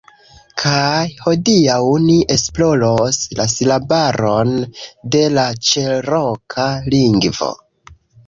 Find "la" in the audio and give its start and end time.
3.41-3.45, 5.37-5.45